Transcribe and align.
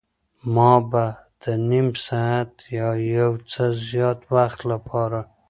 ما 0.55 0.73
به 0.89 1.03
د 1.41 1.43
نیم 1.69 1.87
ساعت 2.07 2.53
یا 2.77 2.89
یو 3.17 3.31
څه 3.51 3.63
زیات 3.89 4.19
وخت 4.33 4.59
لپاره. 4.71 5.19